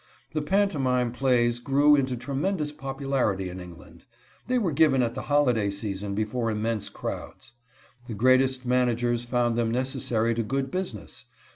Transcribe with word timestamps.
The 0.33 0.41
pantomime 0.41 1.11
plays 1.11 1.59
grew 1.59 1.95
into 1.95 2.17
tremendous 2.17 2.71
popularity 2.71 3.49
in 3.49 3.59
England. 3.59 4.05
They 4.47 4.57
were 4.57 4.71
given 4.71 5.03
at 5.03 5.13
the 5.13 5.21
holiday 5.29 5.69
season 5.69 6.15
before 6.15 6.49
immense 6.49 6.89
crowds. 6.89 7.51
The 8.07 8.15
greatest 8.15 8.65
managers 8.65 9.23
found 9.25 9.55
them 9.55 9.69
necessary 9.69 10.33
to 10.33 10.41
good 10.41 10.71
business. 10.71 11.25